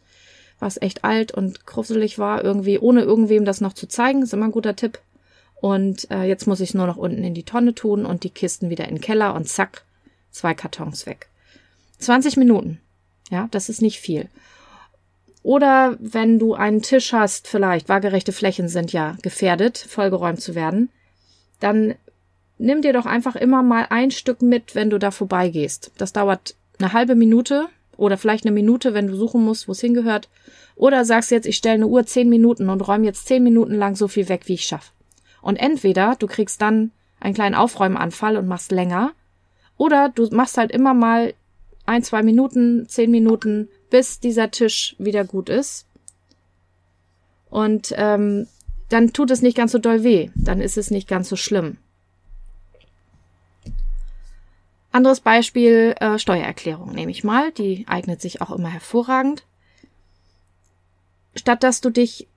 was 0.62 0.80
echt 0.80 1.04
alt 1.04 1.32
und 1.32 1.66
gruselig 1.66 2.18
war, 2.18 2.42
irgendwie, 2.42 2.78
ohne 2.78 3.02
irgendwem 3.02 3.44
das 3.44 3.60
noch 3.60 3.72
zu 3.72 3.86
zeigen. 3.86 4.22
Ist 4.22 4.32
immer 4.32 4.46
ein 4.46 4.52
guter 4.52 4.76
Tipp. 4.76 5.00
Und 5.60 6.10
äh, 6.10 6.22
jetzt 6.24 6.46
muss 6.46 6.60
ich 6.60 6.72
nur 6.72 6.86
noch 6.86 6.96
unten 6.96 7.22
in 7.22 7.34
die 7.34 7.44
Tonne 7.44 7.74
tun 7.74 8.06
und 8.06 8.24
die 8.24 8.30
Kisten 8.30 8.70
wieder 8.70 8.88
in 8.88 8.96
den 8.96 9.00
Keller 9.00 9.34
und 9.34 9.48
zack, 9.48 9.84
zwei 10.30 10.54
Kartons 10.54 11.04
weg. 11.04 11.28
20 11.98 12.36
Minuten. 12.36 12.80
Ja, 13.30 13.48
das 13.50 13.68
ist 13.68 13.82
nicht 13.82 14.00
viel. 14.00 14.28
Oder 15.42 15.96
wenn 15.98 16.38
du 16.38 16.54
einen 16.54 16.82
Tisch 16.82 17.12
hast, 17.12 17.48
vielleicht, 17.48 17.88
waagerechte 17.88 18.32
Flächen 18.32 18.68
sind 18.68 18.92
ja 18.92 19.16
gefährdet, 19.22 19.78
vollgeräumt 19.78 20.40
zu 20.40 20.54
werden, 20.54 20.90
dann 21.58 21.94
nimm 22.58 22.82
dir 22.82 22.92
doch 22.92 23.06
einfach 23.06 23.34
immer 23.34 23.62
mal 23.62 23.86
ein 23.90 24.10
Stück 24.12 24.42
mit, 24.42 24.74
wenn 24.74 24.90
du 24.90 24.98
da 24.98 25.10
vorbeigehst. 25.10 25.90
Das 25.98 26.12
dauert 26.12 26.54
eine 26.78 26.92
halbe 26.92 27.16
Minute 27.16 27.68
oder 28.02 28.18
vielleicht 28.18 28.44
eine 28.44 28.52
Minute, 28.52 28.94
wenn 28.94 29.06
du 29.06 29.14
suchen 29.14 29.44
musst, 29.44 29.68
wo 29.68 29.72
es 29.72 29.80
hingehört. 29.80 30.28
Oder 30.74 31.04
sagst 31.04 31.30
jetzt, 31.30 31.46
ich 31.46 31.56
stelle 31.56 31.76
eine 31.76 31.86
Uhr 31.86 32.04
zehn 32.04 32.28
Minuten 32.28 32.68
und 32.68 32.80
räume 32.80 33.06
jetzt 33.06 33.26
zehn 33.26 33.44
Minuten 33.44 33.74
lang 33.74 33.94
so 33.94 34.08
viel 34.08 34.28
weg, 34.28 34.42
wie 34.46 34.54
ich 34.54 34.64
schaffe. 34.64 34.90
Und 35.40 35.54
entweder 35.56 36.16
du 36.18 36.26
kriegst 36.26 36.60
dann 36.60 36.90
einen 37.20 37.34
kleinen 37.34 37.54
Aufräumanfall 37.54 38.36
und 38.36 38.48
machst 38.48 38.72
länger, 38.72 39.12
oder 39.76 40.08
du 40.08 40.28
machst 40.32 40.58
halt 40.58 40.72
immer 40.72 40.94
mal 40.94 41.34
ein, 41.86 42.02
zwei 42.02 42.24
Minuten, 42.24 42.88
zehn 42.88 43.10
Minuten, 43.10 43.68
bis 43.88 44.18
dieser 44.18 44.50
Tisch 44.50 44.96
wieder 44.98 45.24
gut 45.24 45.48
ist. 45.48 45.86
Und 47.50 47.94
ähm, 47.96 48.48
dann 48.88 49.12
tut 49.12 49.30
es 49.30 49.42
nicht 49.42 49.56
ganz 49.56 49.70
so 49.70 49.78
doll 49.78 50.02
weh, 50.02 50.30
dann 50.34 50.60
ist 50.60 50.76
es 50.76 50.90
nicht 50.90 51.06
ganz 51.06 51.28
so 51.28 51.36
schlimm. 51.36 51.78
Anderes 54.92 55.20
Beispiel, 55.20 55.94
äh, 56.00 56.18
Steuererklärung 56.18 56.92
nehme 56.92 57.10
ich 57.10 57.24
mal, 57.24 57.50
die 57.52 57.86
eignet 57.88 58.20
sich 58.20 58.40
auch 58.40 58.50
immer 58.50 58.68
hervorragend. 58.68 59.44
Statt 61.34 61.62
dass 61.62 61.80
du 61.80 61.90
dich 61.90 62.28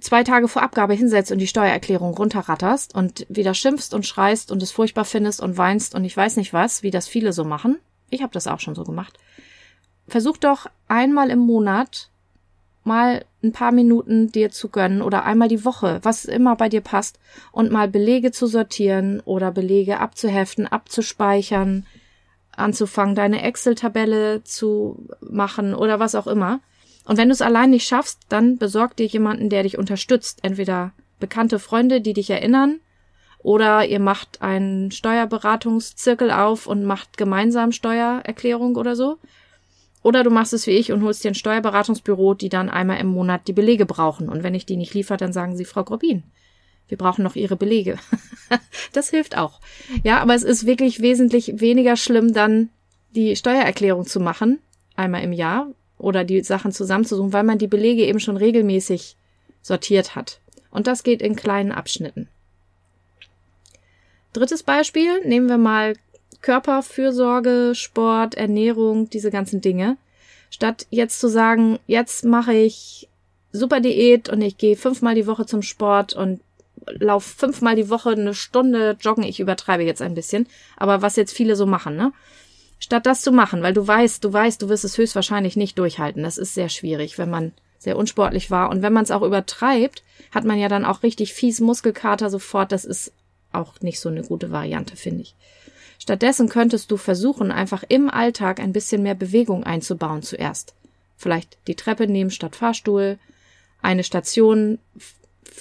zwei 0.00 0.24
Tage 0.24 0.48
vor 0.48 0.62
Abgabe 0.62 0.94
hinsetzt 0.94 1.30
und 1.30 1.38
die 1.38 1.46
Steuererklärung 1.46 2.14
runterratterst 2.14 2.94
und 2.94 3.26
wieder 3.28 3.54
schimpfst 3.54 3.92
und 3.92 4.06
schreist 4.06 4.50
und 4.50 4.62
es 4.62 4.72
furchtbar 4.72 5.04
findest 5.04 5.40
und 5.40 5.58
weinst 5.58 5.94
und 5.94 6.04
ich 6.04 6.16
weiß 6.16 6.36
nicht 6.36 6.52
was, 6.52 6.82
wie 6.82 6.90
das 6.90 7.06
viele 7.06 7.32
so 7.32 7.44
machen. 7.44 7.78
Ich 8.10 8.22
habe 8.22 8.32
das 8.32 8.46
auch 8.46 8.58
schon 8.58 8.74
so 8.74 8.84
gemacht 8.84 9.18
versuch 10.08 10.36
doch 10.36 10.66
einmal 10.88 11.30
im 11.30 11.40
Monat 11.40 12.10
mal 12.84 13.24
ein 13.42 13.52
paar 13.52 13.72
Minuten 13.72 14.30
dir 14.30 14.50
zu 14.50 14.68
gönnen 14.68 15.02
oder 15.02 15.24
einmal 15.24 15.48
die 15.48 15.64
Woche, 15.64 16.00
was 16.02 16.24
immer 16.24 16.56
bei 16.56 16.68
dir 16.68 16.80
passt, 16.80 17.18
und 17.50 17.70
mal 17.70 17.88
Belege 17.88 18.32
zu 18.32 18.46
sortieren 18.46 19.20
oder 19.24 19.50
Belege 19.50 20.00
abzuheften, 20.00 20.66
abzuspeichern, 20.66 21.86
anzufangen, 22.56 23.14
deine 23.14 23.42
Excel-Tabelle 23.42 24.44
zu 24.44 25.06
machen 25.20 25.74
oder 25.74 25.98
was 25.98 26.14
auch 26.14 26.26
immer. 26.26 26.60
Und 27.04 27.16
wenn 27.16 27.28
du 27.28 27.32
es 27.32 27.42
allein 27.42 27.70
nicht 27.70 27.86
schaffst, 27.86 28.20
dann 28.28 28.58
besorg 28.58 28.96
dir 28.96 29.06
jemanden, 29.06 29.48
der 29.48 29.64
dich 29.64 29.78
unterstützt. 29.78 30.40
Entweder 30.42 30.92
bekannte 31.18 31.58
Freunde, 31.58 32.00
die 32.00 32.12
dich 32.12 32.30
erinnern, 32.30 32.80
oder 33.38 33.84
ihr 33.86 33.98
macht 33.98 34.40
einen 34.40 34.92
Steuerberatungszirkel 34.92 36.30
auf 36.30 36.68
und 36.68 36.84
macht 36.84 37.16
gemeinsam 37.16 37.72
Steuererklärung 37.72 38.76
oder 38.76 38.94
so. 38.94 39.18
Oder 40.02 40.24
du 40.24 40.30
machst 40.30 40.52
es 40.52 40.66
wie 40.66 40.72
ich 40.72 40.92
und 40.92 41.02
holst 41.02 41.22
dir 41.22 41.30
ein 41.30 41.36
Steuerberatungsbüro, 41.36 42.34
die 42.34 42.48
dann 42.48 42.68
einmal 42.68 42.98
im 42.98 43.06
Monat 43.06 43.46
die 43.46 43.52
Belege 43.52 43.86
brauchen. 43.86 44.28
Und 44.28 44.42
wenn 44.42 44.54
ich 44.54 44.66
die 44.66 44.76
nicht 44.76 44.94
liefere, 44.94 45.16
dann 45.16 45.32
sagen 45.32 45.56
sie, 45.56 45.64
Frau 45.64 45.84
Grobin, 45.84 46.24
wir 46.88 46.98
brauchen 46.98 47.22
noch 47.22 47.36
Ihre 47.36 47.56
Belege. 47.56 47.98
das 48.92 49.10
hilft 49.10 49.36
auch. 49.36 49.60
Ja, 50.02 50.18
aber 50.18 50.34
es 50.34 50.42
ist 50.42 50.66
wirklich 50.66 51.00
wesentlich 51.00 51.60
weniger 51.60 51.96
schlimm, 51.96 52.32
dann 52.32 52.68
die 53.14 53.36
Steuererklärung 53.36 54.06
zu 54.06 54.20
machen, 54.20 54.58
einmal 54.96 55.22
im 55.22 55.32
Jahr, 55.32 55.68
oder 55.98 56.24
die 56.24 56.42
Sachen 56.42 56.72
zusammenzusuchen, 56.72 57.32
weil 57.32 57.44
man 57.44 57.58
die 57.58 57.68
Belege 57.68 58.04
eben 58.04 58.20
schon 58.20 58.36
regelmäßig 58.36 59.16
sortiert 59.62 60.16
hat. 60.16 60.40
Und 60.70 60.86
das 60.86 61.04
geht 61.04 61.22
in 61.22 61.36
kleinen 61.36 61.70
Abschnitten. 61.70 62.28
Drittes 64.32 64.62
Beispiel, 64.62 65.24
nehmen 65.24 65.48
wir 65.48 65.58
mal 65.58 65.94
Körperfürsorge, 66.42 67.72
Sport, 67.74 68.34
Ernährung, 68.34 69.08
diese 69.08 69.30
ganzen 69.30 69.60
Dinge. 69.60 69.96
Statt 70.50 70.86
jetzt 70.90 71.18
zu 71.18 71.28
sagen, 71.28 71.78
jetzt 71.86 72.24
mache 72.24 72.52
ich 72.52 73.08
super 73.52 73.80
Diät 73.80 74.28
und 74.28 74.42
ich 74.42 74.58
gehe 74.58 74.76
fünfmal 74.76 75.14
die 75.14 75.26
Woche 75.26 75.46
zum 75.46 75.62
Sport 75.62 76.12
und 76.12 76.40
lauf 76.86 77.24
fünfmal 77.24 77.76
die 77.76 77.88
Woche 77.88 78.10
eine 78.10 78.34
Stunde 78.34 78.96
joggen. 79.00 79.24
Ich 79.24 79.40
übertreibe 79.40 79.84
jetzt 79.84 80.02
ein 80.02 80.14
bisschen, 80.14 80.46
aber 80.76 81.02
was 81.02 81.16
jetzt 81.16 81.32
viele 81.32 81.56
so 81.56 81.66
machen, 81.66 81.96
ne? 81.96 82.12
Statt 82.78 83.06
das 83.06 83.22
zu 83.22 83.30
machen, 83.30 83.62
weil 83.62 83.74
du 83.74 83.86
weißt, 83.86 84.24
du 84.24 84.32
weißt, 84.32 84.60
du 84.60 84.68
wirst 84.68 84.84
es 84.84 84.98
höchstwahrscheinlich 84.98 85.54
nicht 85.56 85.78
durchhalten. 85.78 86.24
Das 86.24 86.36
ist 86.36 86.54
sehr 86.54 86.68
schwierig, 86.68 87.16
wenn 87.16 87.30
man 87.30 87.52
sehr 87.78 87.96
unsportlich 87.96 88.50
war. 88.50 88.70
Und 88.70 88.82
wenn 88.82 88.92
man 88.92 89.04
es 89.04 89.12
auch 89.12 89.22
übertreibt, 89.22 90.02
hat 90.32 90.44
man 90.44 90.58
ja 90.58 90.68
dann 90.68 90.84
auch 90.84 91.04
richtig 91.04 91.32
fies 91.32 91.60
Muskelkater 91.60 92.28
sofort. 92.28 92.72
Das 92.72 92.84
ist 92.84 93.12
auch 93.52 93.80
nicht 93.80 94.00
so 94.00 94.08
eine 94.08 94.24
gute 94.24 94.50
Variante, 94.50 94.96
finde 94.96 95.22
ich. 95.22 95.36
Stattdessen 96.02 96.48
könntest 96.48 96.90
du 96.90 96.96
versuchen, 96.96 97.52
einfach 97.52 97.84
im 97.88 98.10
Alltag 98.10 98.58
ein 98.58 98.72
bisschen 98.72 99.04
mehr 99.04 99.14
Bewegung 99.14 99.62
einzubauen 99.62 100.20
zuerst. 100.22 100.74
Vielleicht 101.16 101.58
die 101.68 101.76
Treppe 101.76 102.08
nehmen 102.08 102.32
statt 102.32 102.56
Fahrstuhl, 102.56 103.20
eine 103.82 104.02
Station 104.02 104.80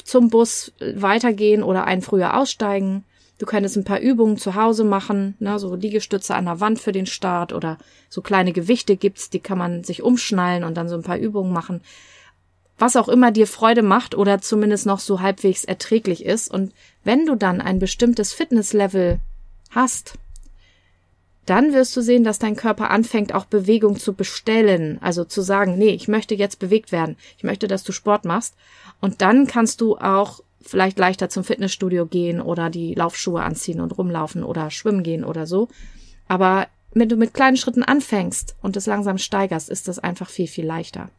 zum 0.03 0.31
Bus 0.31 0.71
weitergehen 0.79 1.61
oder 1.61 1.83
einen 1.83 2.01
früher 2.01 2.35
aussteigen. 2.35 3.03
Du 3.37 3.45
könntest 3.45 3.77
ein 3.77 3.83
paar 3.83 3.99
Übungen 3.99 4.37
zu 4.37 4.55
Hause 4.55 4.83
machen, 4.83 5.35
ne, 5.37 5.59
so 5.59 5.75
Liegestütze 5.75 6.33
an 6.33 6.45
der 6.45 6.59
Wand 6.59 6.79
für 6.79 6.91
den 6.91 7.05
Start 7.05 7.53
oder 7.53 7.77
so 8.09 8.23
kleine 8.23 8.51
Gewichte 8.51 8.95
gibt's, 8.97 9.29
die 9.29 9.41
kann 9.41 9.59
man 9.59 9.83
sich 9.83 10.01
umschnallen 10.01 10.63
und 10.63 10.75
dann 10.75 10.89
so 10.89 10.95
ein 10.95 11.03
paar 11.03 11.19
Übungen 11.19 11.53
machen. 11.53 11.81
Was 12.79 12.95
auch 12.95 13.09
immer 13.09 13.29
dir 13.29 13.45
Freude 13.45 13.83
macht 13.83 14.15
oder 14.15 14.41
zumindest 14.41 14.87
noch 14.87 14.99
so 14.99 15.21
halbwegs 15.21 15.65
erträglich 15.65 16.25
ist. 16.25 16.49
Und 16.49 16.73
wenn 17.03 17.27
du 17.27 17.35
dann 17.35 17.61
ein 17.61 17.77
bestimmtes 17.77 18.33
Fitnesslevel 18.33 19.19
hast, 19.69 20.17
dann 21.45 21.73
wirst 21.73 21.95
du 21.97 22.01
sehen, 22.01 22.23
dass 22.23 22.39
dein 22.39 22.55
Körper 22.55 22.91
anfängt, 22.91 23.33
auch 23.33 23.45
Bewegung 23.45 23.97
zu 23.97 24.13
bestellen. 24.13 24.99
Also 25.01 25.23
zu 25.23 25.41
sagen, 25.41 25.77
nee, 25.77 25.89
ich 25.89 26.07
möchte 26.07 26.35
jetzt 26.35 26.59
bewegt 26.59 26.91
werden. 26.91 27.17
Ich 27.37 27.43
möchte, 27.43 27.67
dass 27.67 27.83
du 27.83 27.91
Sport 27.91 28.25
machst. 28.25 28.55
Und 28.99 29.21
dann 29.21 29.47
kannst 29.47 29.81
du 29.81 29.97
auch 29.97 30.41
vielleicht 30.61 30.99
leichter 30.99 31.29
zum 31.29 31.43
Fitnessstudio 31.43 32.05
gehen 32.05 32.39
oder 32.39 32.69
die 32.69 32.93
Laufschuhe 32.93 33.41
anziehen 33.41 33.81
und 33.81 33.97
rumlaufen 33.97 34.43
oder 34.43 34.69
schwimmen 34.69 35.01
gehen 35.01 35.23
oder 35.23 35.47
so. 35.47 35.67
Aber 36.27 36.67
wenn 36.93 37.09
du 37.09 37.15
mit 37.15 37.33
kleinen 37.33 37.57
Schritten 37.57 37.83
anfängst 37.83 38.55
und 38.61 38.77
es 38.77 38.85
langsam 38.85 39.17
steigerst, 39.17 39.69
ist 39.69 39.87
das 39.87 39.97
einfach 39.97 40.29
viel, 40.29 40.47
viel 40.47 40.65
leichter. 40.65 41.09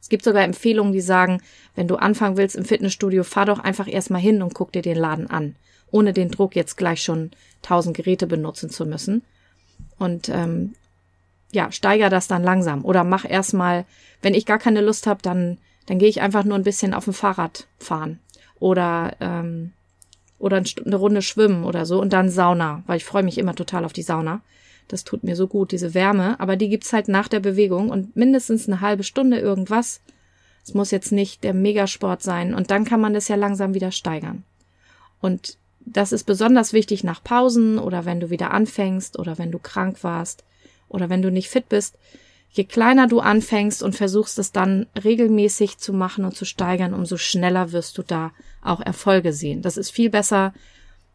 Es 0.00 0.08
gibt 0.08 0.22
sogar 0.22 0.44
Empfehlungen, 0.44 0.92
die 0.92 1.00
sagen, 1.00 1.42
wenn 1.74 1.88
du 1.88 1.96
anfangen 1.96 2.36
willst 2.36 2.54
im 2.54 2.64
Fitnessstudio, 2.64 3.24
fahr 3.24 3.46
doch 3.46 3.58
einfach 3.58 3.88
erstmal 3.88 4.20
hin 4.20 4.42
und 4.42 4.54
guck 4.54 4.70
dir 4.72 4.82
den 4.82 4.96
Laden 4.96 5.28
an 5.28 5.56
ohne 5.90 6.12
den 6.12 6.30
Druck 6.30 6.56
jetzt 6.56 6.76
gleich 6.76 7.02
schon 7.02 7.30
tausend 7.62 7.96
Geräte 7.96 8.26
benutzen 8.26 8.70
zu 8.70 8.86
müssen. 8.86 9.22
Und 9.98 10.28
ähm, 10.28 10.74
ja, 11.52 11.72
steiger 11.72 12.10
das 12.10 12.28
dann 12.28 12.42
langsam. 12.42 12.84
Oder 12.84 13.04
mach 13.04 13.28
erstmal, 13.28 13.84
wenn 14.22 14.34
ich 14.34 14.46
gar 14.46 14.58
keine 14.58 14.80
Lust 14.80 15.06
habe, 15.06 15.20
dann, 15.22 15.58
dann 15.86 15.98
gehe 15.98 16.08
ich 16.08 16.20
einfach 16.20 16.44
nur 16.44 16.56
ein 16.56 16.64
bisschen 16.64 16.94
auf 16.94 17.04
dem 17.04 17.14
Fahrrad 17.14 17.66
fahren. 17.78 18.20
Oder, 18.58 19.16
ähm, 19.20 19.72
oder 20.38 20.62
eine 20.86 20.96
Runde 20.96 21.22
schwimmen 21.22 21.64
oder 21.64 21.86
so 21.86 22.00
und 22.00 22.12
dann 22.12 22.30
Sauna, 22.30 22.82
weil 22.86 22.98
ich 22.98 23.04
freue 23.04 23.22
mich 23.22 23.38
immer 23.38 23.54
total 23.54 23.84
auf 23.84 23.92
die 23.92 24.02
Sauna. 24.02 24.42
Das 24.88 25.04
tut 25.04 25.22
mir 25.22 25.36
so 25.36 25.46
gut, 25.46 25.72
diese 25.72 25.94
Wärme. 25.94 26.38
Aber 26.40 26.56
die 26.56 26.68
gibt's 26.68 26.92
halt 26.92 27.08
nach 27.08 27.28
der 27.28 27.40
Bewegung 27.40 27.90
und 27.90 28.16
mindestens 28.16 28.68
eine 28.68 28.80
halbe 28.80 29.04
Stunde 29.04 29.38
irgendwas. 29.38 30.00
Es 30.64 30.74
muss 30.74 30.90
jetzt 30.90 31.12
nicht 31.12 31.44
der 31.44 31.54
Megasport 31.54 32.22
sein. 32.22 32.54
Und 32.54 32.70
dann 32.70 32.84
kann 32.84 33.00
man 33.00 33.14
das 33.14 33.28
ja 33.28 33.36
langsam 33.36 33.74
wieder 33.74 33.92
steigern. 33.92 34.44
Und 35.20 35.58
das 35.92 36.12
ist 36.12 36.24
besonders 36.24 36.72
wichtig 36.72 37.04
nach 37.04 37.22
Pausen 37.22 37.78
oder 37.78 38.04
wenn 38.04 38.20
du 38.20 38.30
wieder 38.30 38.52
anfängst 38.52 39.18
oder 39.18 39.38
wenn 39.38 39.50
du 39.50 39.58
krank 39.58 40.02
warst 40.02 40.44
oder 40.88 41.08
wenn 41.08 41.22
du 41.22 41.30
nicht 41.30 41.48
fit 41.48 41.68
bist. 41.68 41.96
Je 42.52 42.64
kleiner 42.64 43.06
du 43.06 43.20
anfängst 43.20 43.82
und 43.82 43.94
versuchst 43.94 44.38
es 44.38 44.52
dann 44.52 44.86
regelmäßig 45.02 45.78
zu 45.78 45.92
machen 45.92 46.24
und 46.24 46.36
zu 46.36 46.44
steigern, 46.44 46.94
umso 46.94 47.16
schneller 47.16 47.72
wirst 47.72 47.98
du 47.98 48.02
da 48.02 48.32
auch 48.62 48.80
Erfolge 48.80 49.32
sehen. 49.32 49.62
Das 49.62 49.76
ist 49.76 49.90
viel 49.90 50.10
besser, 50.10 50.52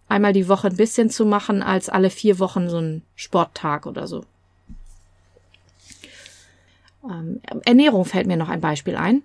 einmal 0.07 0.33
die 0.33 0.47
Woche 0.47 0.67
ein 0.67 0.77
bisschen 0.77 1.09
zu 1.09 1.25
machen, 1.25 1.61
als 1.61 1.89
alle 1.89 2.09
vier 2.09 2.39
Wochen 2.39 2.69
so 2.69 2.77
ein 2.79 3.01
Sporttag 3.15 3.85
oder 3.85 4.07
so. 4.07 4.23
Ähm, 7.03 7.41
Ernährung 7.65 8.05
fällt 8.05 8.27
mir 8.27 8.37
noch 8.37 8.49
ein 8.49 8.61
Beispiel 8.61 8.95
ein. 8.95 9.23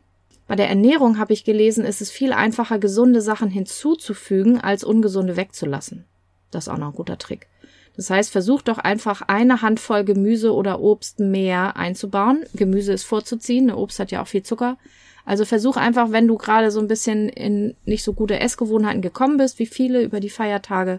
Bei 0.50 0.56
der 0.56 0.68
Ernährung 0.68 1.20
habe 1.20 1.32
ich 1.32 1.44
gelesen, 1.44 1.84
ist 1.84 2.00
es 2.00 2.10
viel 2.10 2.32
einfacher, 2.32 2.80
gesunde 2.80 3.22
Sachen 3.22 3.50
hinzuzufügen, 3.50 4.60
als 4.60 4.82
ungesunde 4.82 5.36
wegzulassen. 5.36 6.06
Das 6.50 6.64
ist 6.64 6.68
auch 6.68 6.76
noch 6.76 6.88
ein 6.88 6.96
guter 6.96 7.18
Trick. 7.18 7.46
Das 7.94 8.10
heißt, 8.10 8.32
versuch 8.32 8.60
doch 8.60 8.78
einfach 8.78 9.22
eine 9.22 9.62
Handvoll 9.62 10.02
Gemüse 10.02 10.52
oder 10.52 10.80
Obst 10.80 11.20
mehr 11.20 11.76
einzubauen. 11.76 12.46
Gemüse 12.52 12.92
ist 12.92 13.04
vorzuziehen, 13.04 13.70
Obst 13.70 14.00
hat 14.00 14.10
ja 14.10 14.22
auch 14.22 14.26
viel 14.26 14.42
Zucker. 14.42 14.76
Also 15.24 15.44
versuch 15.44 15.76
einfach, 15.76 16.10
wenn 16.10 16.26
du 16.26 16.36
gerade 16.36 16.72
so 16.72 16.80
ein 16.80 16.88
bisschen 16.88 17.28
in 17.28 17.76
nicht 17.84 18.02
so 18.02 18.12
gute 18.12 18.40
Essgewohnheiten 18.40 19.02
gekommen 19.02 19.36
bist, 19.36 19.60
wie 19.60 19.66
viele 19.66 20.02
über 20.02 20.18
die 20.18 20.30
Feiertage, 20.30 20.98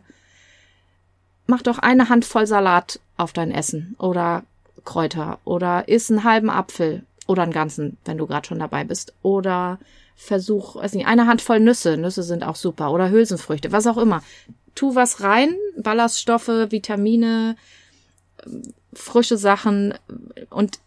mach 1.45 1.61
doch 1.61 1.77
eine 1.77 2.07
Handvoll 2.07 2.47
Salat 2.47 3.01
auf 3.17 3.33
dein 3.33 3.51
Essen 3.51 3.97
oder 3.99 4.43
Kräuter 4.85 5.39
oder 5.43 5.89
iss 5.89 6.09
einen 6.09 6.23
halben 6.23 6.49
Apfel 6.49 7.03
oder 7.31 7.43
einen 7.43 7.51
ganzen, 7.51 7.97
wenn 8.05 8.17
du 8.17 8.27
gerade 8.27 8.47
schon 8.47 8.59
dabei 8.59 8.83
bist. 8.83 9.13
Oder 9.21 9.79
versuch, 10.15 10.75
weiß 10.75 10.93
nicht, 10.93 11.07
eine 11.07 11.27
Handvoll 11.27 11.59
Nüsse. 11.59 11.97
Nüsse 11.97 12.23
sind 12.23 12.43
auch 12.43 12.55
super. 12.55 12.91
Oder 12.91 13.09
Hülsenfrüchte, 13.09 13.71
was 13.71 13.87
auch 13.87 13.97
immer. 13.97 14.21
Tu 14.75 14.95
was 14.95 15.21
rein, 15.21 15.55
Ballaststoffe, 15.77 16.47
Vitamine, 16.47 17.55
frische 18.93 19.37
Sachen 19.37 19.93
und 20.49 20.79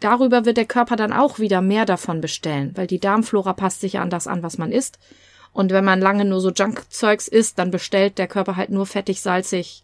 darüber 0.00 0.44
wird 0.44 0.56
der 0.56 0.66
Körper 0.66 0.96
dann 0.96 1.12
auch 1.12 1.38
wieder 1.38 1.60
mehr 1.60 1.84
davon 1.84 2.20
bestellen, 2.20 2.72
weil 2.74 2.86
die 2.86 3.00
Darmflora 3.00 3.52
passt 3.52 3.80
sich 3.80 3.98
an 3.98 4.10
das 4.10 4.26
an, 4.26 4.42
was 4.42 4.58
man 4.58 4.72
isst. 4.72 4.98
Und 5.52 5.72
wenn 5.72 5.84
man 5.84 6.00
lange 6.00 6.24
nur 6.24 6.40
so 6.40 6.50
Junkzeugs 6.50 7.28
isst, 7.28 7.58
dann 7.58 7.70
bestellt 7.70 8.18
der 8.18 8.28
Körper 8.28 8.56
halt 8.56 8.70
nur 8.70 8.86
fettig, 8.86 9.20
salzig, 9.20 9.82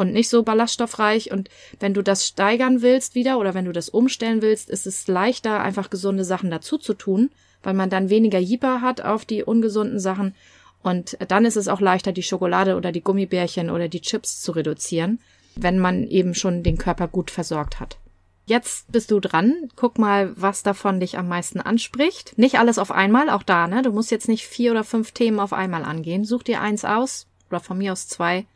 und 0.00 0.12
nicht 0.12 0.30
so 0.30 0.42
ballaststoffreich. 0.42 1.30
Und 1.30 1.50
wenn 1.78 1.94
du 1.94 2.02
das 2.02 2.26
steigern 2.26 2.82
willst 2.82 3.14
wieder 3.14 3.38
oder 3.38 3.54
wenn 3.54 3.66
du 3.66 3.72
das 3.72 3.90
umstellen 3.90 4.42
willst, 4.42 4.70
ist 4.70 4.86
es 4.86 5.06
leichter, 5.06 5.60
einfach 5.60 5.90
gesunde 5.90 6.24
Sachen 6.24 6.50
dazu 6.50 6.78
zu 6.78 6.94
tun, 6.94 7.30
weil 7.62 7.74
man 7.74 7.90
dann 7.90 8.08
weniger 8.08 8.38
Jipper 8.38 8.80
hat 8.80 9.02
auf 9.02 9.24
die 9.24 9.44
ungesunden 9.44 10.00
Sachen. 10.00 10.34
Und 10.82 11.18
dann 11.28 11.44
ist 11.44 11.56
es 11.56 11.68
auch 11.68 11.80
leichter, 11.80 12.12
die 12.12 12.22
Schokolade 12.22 12.76
oder 12.76 12.90
die 12.90 13.02
Gummibärchen 13.02 13.68
oder 13.68 13.88
die 13.88 14.00
Chips 14.00 14.40
zu 14.40 14.52
reduzieren, 14.52 15.20
wenn 15.54 15.78
man 15.78 16.08
eben 16.08 16.34
schon 16.34 16.62
den 16.62 16.78
Körper 16.78 17.06
gut 17.06 17.30
versorgt 17.30 17.78
hat. 17.78 17.98
Jetzt 18.46 18.90
bist 18.90 19.10
du 19.10 19.20
dran. 19.20 19.68
Guck 19.76 19.98
mal, 19.98 20.32
was 20.34 20.62
davon 20.62 20.98
dich 20.98 21.18
am 21.18 21.28
meisten 21.28 21.60
anspricht. 21.60 22.38
Nicht 22.38 22.58
alles 22.58 22.78
auf 22.78 22.90
einmal, 22.90 23.28
auch 23.28 23.42
da, 23.42 23.68
ne? 23.68 23.82
Du 23.82 23.92
musst 23.92 24.10
jetzt 24.10 24.28
nicht 24.28 24.46
vier 24.46 24.70
oder 24.70 24.82
fünf 24.82 25.12
Themen 25.12 25.38
auf 25.38 25.52
einmal 25.52 25.84
angehen. 25.84 26.24
Such 26.24 26.42
dir 26.42 26.60
eins 26.62 26.86
aus 26.86 27.26
oder 27.50 27.60
von 27.60 27.76
mir 27.76 27.92
aus 27.92 28.08
zwei 28.08 28.46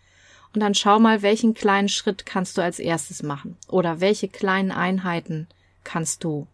und 0.55 0.61
dann 0.61 0.75
schau 0.75 1.01
mal, 1.01 1.23
welchen 1.23 1.53
kleinen 1.53 1.89
Schritt 1.89 2.27
kannst 2.27 2.57
du 2.57 2.63
als 2.63 2.79
erstes 2.79 3.23
machen 3.25 3.57
oder 3.69 4.01
welche 4.01 4.29
kleinen 4.29 4.71
Einheiten 4.71 5.49
kannst 5.83 6.23
du 6.23 6.47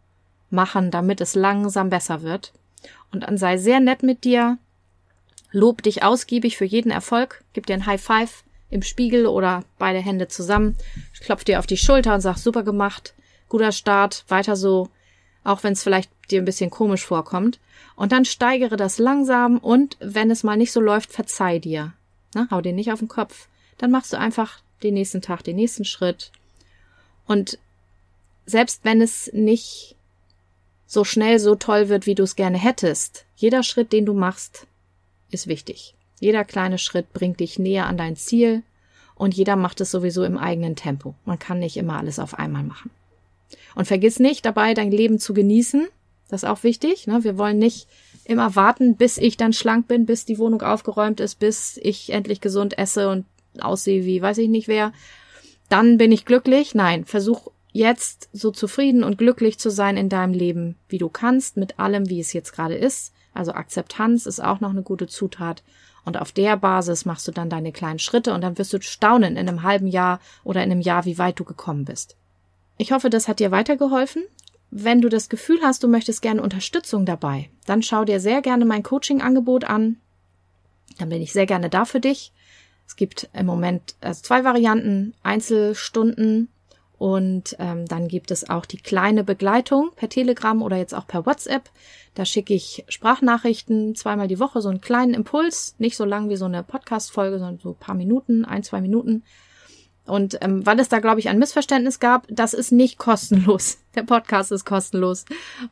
machen, 0.49 0.91
damit 0.91 1.21
es 1.21 1.35
langsam 1.35 1.91
besser 1.91 2.23
wird. 2.23 2.53
Und 3.13 3.25
dann 3.25 3.37
sei 3.37 3.59
sehr 3.59 3.79
nett 3.79 4.03
mit 4.03 4.25
dir, 4.25 4.59
lob 5.53 5.83
dich 5.83 6.03
ausgiebig 6.03 6.57
für 6.57 6.65
jeden 6.65 6.91
Erfolg, 6.91 7.45
gib 7.53 7.67
dir 7.67 7.75
ein 7.75 7.87
High 7.87 8.03
Five 8.03 8.43
im 8.71 8.83
Spiegel 8.83 9.27
oder 9.27 9.65
beide 9.79 9.99
Hände 9.99 10.29
zusammen, 10.29 10.77
klopf 11.21 11.45
dir 11.45 11.59
auf 11.59 11.67
die 11.67 11.77
Schulter 11.77 12.15
und 12.15 12.23
sag 12.23 12.39
super 12.39 12.63
gemacht, 12.63 13.15
guter 13.49 13.73
Start, 13.73 14.25
weiter 14.29 14.57
so, 14.57 14.89
auch 15.45 15.63
wenn 15.63 15.75
es 15.75 15.83
vielleicht 15.83 16.11
dir 16.31 16.41
ein 16.41 16.47
bisschen 16.47 16.71
komisch 16.71 17.05
vorkommt. 17.05 17.59
Und 17.97 18.13
dann 18.13 18.25
steigere 18.25 18.77
das 18.77 18.99
langsam 18.99 19.59
und 19.59 19.99
wenn 20.01 20.31
es 20.31 20.43
mal 20.43 20.57
nicht 20.57 20.73
so 20.73 20.81
läuft, 20.81 21.13
verzeih 21.13 21.59
dir. 21.59 21.93
Na, 22.35 22.49
hau 22.51 22.63
dir 22.63 22.73
nicht 22.73 22.93
auf 22.93 23.01
den 23.01 23.09
Kopf 23.09 23.49
dann 23.81 23.91
machst 23.91 24.13
du 24.13 24.19
einfach 24.19 24.61
den 24.83 24.95
nächsten 24.95 25.23
Tag 25.23 25.43
den 25.43 25.57
nächsten 25.57 25.87
Schritt. 25.87 26.31
Und 27.27 27.59
selbst 28.45 28.85
wenn 28.85 29.01
es 29.01 29.31
nicht 29.33 29.97
so 30.87 31.05
schnell 31.05 31.39
so 31.39 31.55
toll 31.55 31.89
wird, 31.89 32.07
wie 32.07 32.15
du 32.15 32.25
es 32.25 32.37
gerne 32.37 32.59
hättest, 32.59 33.25
jeder 33.37 33.63
Schritt, 33.63 33.93
den 33.93 34.05
du 34.05 34.13
machst, 34.13 34.67
ist 35.31 35.47
wichtig. 35.47 35.95
Jeder 36.19 36.45
kleine 36.45 36.77
Schritt 36.77 37.13
bringt 37.15 37.41
dich 37.41 37.59
näher 37.59 37.87
an 37.87 37.97
dein 37.97 38.17
Ziel 38.17 38.63
und 39.15 39.35
jeder 39.35 39.57
macht 39.57 39.81
es 39.81 39.91
sowieso 39.91 40.25
im 40.25 40.37
eigenen 40.37 40.77
Tempo. 40.77 41.15
Man 41.25 41.39
kann 41.39 41.59
nicht 41.59 41.79
immer 41.79 41.97
alles 41.97 42.19
auf 42.19 42.39
einmal 42.39 42.65
machen. 42.65 42.91
Und 43.75 43.87
vergiss 43.87 44.19
nicht 44.19 44.45
dabei, 44.45 44.75
dein 44.75 44.91
Leben 44.91 45.19
zu 45.19 45.33
genießen. 45.33 45.89
Das 46.29 46.43
ist 46.43 46.49
auch 46.49 46.65
wichtig. 46.65 47.07
Ne? 47.07 47.25
Wir 47.25 47.39
wollen 47.39 47.59
nicht 47.59 47.89
immer 48.25 48.55
warten, 48.57 48.97
bis 48.97 49.17
ich 49.17 49.37
dann 49.37 49.53
schlank 49.53 49.89
bin, 49.89 50.07
bis 50.07 50.25
die 50.25 50.39
Wohnung 50.39 50.63
aufgeräumt 50.63 51.21
ist, 51.21 51.39
bis 51.39 51.79
ich 51.79 52.11
endlich 52.13 52.41
gesund 52.41 52.79
esse 52.79 53.09
und 53.09 53.25
aussehe 53.59 54.05
wie 54.05 54.23
weiß 54.23 54.39
ich 54.39 54.49
nicht 54.49 54.69
wer, 54.69 54.93
dann 55.69 55.99
bin 55.99 56.13
ich 56.13 56.25
glücklich. 56.25 56.75
Nein, 56.75 57.05
versuch 57.05 57.49
jetzt 57.73 58.29
so 58.33 58.51
zufrieden 58.51 59.05
und 59.05 59.19
glücklich 59.19 59.59
zu 59.59 59.71
sein 59.71 59.97
in 59.97 60.09
deinem 60.09 60.35
Leben, 60.35 60.77
wie 60.89 60.99
du 60.99 61.09
kannst, 61.09 61.57
mit 61.57 61.79
allem, 61.79 62.09
wie 62.09 62.21
es 62.21 62.33
jetzt 62.33 62.53
gerade 62.53 62.75
ist. 62.75 63.13
Also 63.33 63.53
Akzeptanz 63.53 64.27
ist 64.27 64.41
auch 64.41 64.61
noch 64.61 64.71
eine 64.71 64.83
gute 64.83 65.07
Zutat. 65.07 65.63
Und 66.05 66.17
auf 66.17 66.33
der 66.33 66.57
Basis 66.57 67.05
machst 67.05 67.29
du 67.29 67.33
dann 67.33 67.51
deine 67.51 67.73
kleinen 67.73 67.99
Schritte 67.99 68.35
und 68.35 68.41
dann 68.41 68.59
wirst 68.59 68.73
du 68.73 68.81
staunen 68.81 69.37
in 69.37 69.49
einem 69.49 69.63
halben 69.63 69.87
Jahr 69.87 70.21
oder 70.45 70.65
in 70.65 70.73
einem 70.73 70.81
Jahr, 70.81 71.05
wie 71.05 71.19
weit 71.19 71.39
du 71.39 71.45
gekommen 71.45 71.85
bist. 71.85 72.17
Ich 72.79 72.93
hoffe, 72.93 73.11
das 73.11 73.29
hat 73.29 73.39
dir 73.39 73.51
weitergeholfen. 73.51 74.25
Wenn 74.71 75.01
du 75.01 75.09
das 75.09 75.29
Gefühl 75.29 75.59
hast, 75.63 75.83
du 75.83 75.89
möchtest 75.89 76.23
gerne 76.23 76.43
Unterstützung 76.43 77.05
dabei, 77.05 77.51
dann 77.67 77.83
schau 77.83 78.05
dir 78.05 78.21
sehr 78.21 78.41
gerne 78.41 78.65
mein 78.65 78.83
Coaching-Angebot 78.83 79.65
an. 79.65 79.97
Dann 80.99 81.09
bin 81.09 81.21
ich 81.21 81.33
sehr 81.33 81.47
gerne 81.47 81.69
da 81.69 81.85
für 81.85 82.01
dich. 82.01 82.33
Es 82.91 82.97
gibt 82.97 83.29
im 83.35 83.47
Moment 83.47 83.95
also 84.01 84.21
zwei 84.21 84.43
Varianten, 84.43 85.15
Einzelstunden 85.23 86.49
Und 86.99 87.55
ähm, 87.61 87.87
dann 87.87 88.09
gibt 88.09 88.33
es 88.33 88.51
auch 88.51 88.67
die 88.67 88.79
kleine 88.79 89.23
Begleitung 89.23 89.93
per 89.95 90.09
Telegram 90.09 90.61
oder 90.61 90.77
jetzt 90.77 90.97
auch 90.97 91.07
per 91.07 91.25
WhatsApp. 91.25 91.71
Da 92.15 92.25
schicke 92.25 92.53
ich 92.53 92.85
Sprachnachrichten 92.89 93.95
zweimal 93.95 94.27
die 94.27 94.41
Woche, 94.41 94.61
so 94.61 94.71
einen 94.71 94.81
kleinen 94.81 95.15
Impuls, 95.15 95.77
nicht 95.79 95.97
so 95.97 96.05
lang 96.05 96.31
wie 96.31 96.37
so 96.37 96.47
eine 96.47 96.65
Podcast-Folge, 96.65 97.39
sondern 97.39 97.61
so 97.61 97.75
paar 97.79 97.95
Minuten, 97.95 98.45
ein, 98.45 98.65
zwei 98.65 98.81
Minuten. 98.81 99.23
Und 100.05 100.39
ähm, 100.41 100.67
weil 100.67 100.81
es 100.81 100.89
da, 100.89 100.99
glaube 100.99 101.21
ich, 101.21 101.29
ein 101.29 101.39
Missverständnis 101.39 102.01
gab, 102.01 102.27
das 102.29 102.55
ist 102.55 102.73
nicht 102.73 102.99
kostenlos. 102.99 103.79
Der 103.95 104.03
Podcast 104.03 104.51
ist 104.51 104.65
kostenlos 104.65 105.27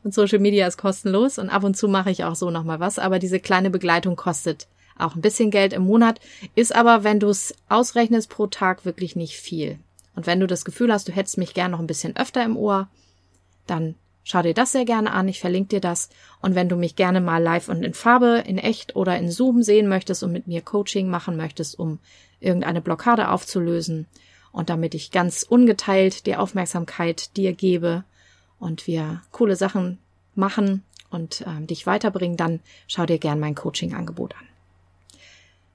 und 0.05 0.13
Social 0.13 0.39
Media 0.39 0.65
ist 0.65 0.77
kostenlos. 0.77 1.37
Und 1.37 1.49
ab 1.49 1.65
und 1.65 1.75
zu 1.75 1.89
mache 1.89 2.11
ich 2.11 2.23
auch 2.23 2.35
so 2.35 2.49
nochmal 2.49 2.79
was. 2.79 2.97
Aber 2.97 3.19
diese 3.19 3.41
kleine 3.41 3.69
Begleitung 3.69 4.15
kostet 4.15 4.69
auch 4.99 5.15
ein 5.15 5.21
bisschen 5.21 5.51
Geld 5.51 5.73
im 5.73 5.83
Monat, 5.83 6.19
ist 6.55 6.75
aber, 6.75 7.03
wenn 7.03 7.19
du 7.19 7.29
es 7.29 7.53
ausrechnest, 7.67 8.29
pro 8.29 8.47
Tag 8.47 8.85
wirklich 8.85 9.15
nicht 9.15 9.37
viel. 9.37 9.79
Und 10.15 10.27
wenn 10.27 10.39
du 10.39 10.47
das 10.47 10.65
Gefühl 10.65 10.91
hast, 10.91 11.07
du 11.07 11.11
hättest 11.11 11.37
mich 11.37 11.53
gern 11.53 11.71
noch 11.71 11.79
ein 11.79 11.87
bisschen 11.87 12.15
öfter 12.17 12.43
im 12.43 12.57
Ohr, 12.57 12.89
dann 13.67 13.95
schau 14.23 14.41
dir 14.41 14.53
das 14.53 14.71
sehr 14.71 14.85
gerne 14.85 15.11
an. 15.11 15.27
Ich 15.27 15.39
verlinke 15.39 15.69
dir 15.69 15.81
das. 15.81 16.09
Und 16.41 16.55
wenn 16.55 16.69
du 16.69 16.75
mich 16.75 16.95
gerne 16.95 17.21
mal 17.21 17.41
live 17.41 17.69
und 17.69 17.83
in 17.83 17.93
Farbe, 17.93 18.43
in 18.45 18.57
echt 18.57 18.95
oder 18.95 19.17
in 19.17 19.31
Zoom 19.31 19.63
sehen 19.63 19.87
möchtest 19.87 20.23
und 20.23 20.31
mit 20.31 20.47
mir 20.47 20.61
Coaching 20.61 21.09
machen 21.09 21.37
möchtest, 21.37 21.79
um 21.79 21.99
irgendeine 22.39 22.81
Blockade 22.81 23.29
aufzulösen 23.29 24.07
und 24.51 24.69
damit 24.69 24.93
ich 24.93 25.11
ganz 25.11 25.43
ungeteilt 25.43 26.25
die 26.25 26.35
Aufmerksamkeit 26.35 27.35
dir 27.37 27.53
gebe 27.53 28.03
und 28.59 28.87
wir 28.87 29.21
coole 29.31 29.55
Sachen 29.55 29.99
machen 30.35 30.83
und 31.09 31.41
äh, 31.41 31.65
dich 31.65 31.85
weiterbringen, 31.85 32.37
dann 32.37 32.59
schau 32.87 33.05
dir 33.05 33.19
gern 33.19 33.39
mein 33.39 33.55
Coaching-Angebot 33.55 34.35
an. 34.35 34.48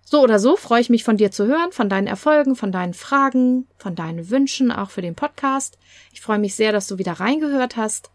So 0.04 0.22
oder 0.22 0.38
so 0.38 0.56
freue 0.56 0.80
ich 0.80 0.90
mich 0.90 1.02
von 1.02 1.16
dir 1.16 1.30
zu 1.30 1.46
hören, 1.46 1.72
von 1.72 1.88
deinen 1.88 2.06
Erfolgen, 2.06 2.56
von 2.56 2.72
deinen 2.72 2.94
Fragen, 2.94 3.66
von 3.78 3.94
deinen 3.94 4.30
Wünschen, 4.30 4.70
auch 4.70 4.90
für 4.90 5.02
den 5.02 5.14
Podcast. 5.14 5.78
Ich 6.12 6.20
freue 6.20 6.38
mich 6.38 6.54
sehr, 6.54 6.72
dass 6.72 6.86
du 6.86 6.98
wieder 6.98 7.12
reingehört 7.12 7.76
hast. 7.76 8.10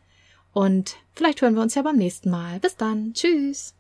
Und 0.54 0.98
vielleicht 1.14 1.42
hören 1.42 1.56
wir 1.56 1.62
uns 1.62 1.76
ja 1.76 1.82
beim 1.82 1.98
nächsten 1.98 2.30
Mal. 2.30 2.60
Bis 2.60 2.76
dann. 2.76 3.14
Tschüss. 3.14 3.79